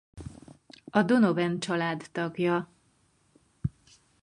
A 0.91 1.03
Donovan-család 1.03 2.03
tagja. 2.11 2.69